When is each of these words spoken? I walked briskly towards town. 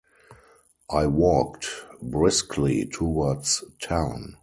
I 0.89 1.05
walked 1.05 1.67
briskly 2.01 2.87
towards 2.87 3.63
town. 3.79 4.37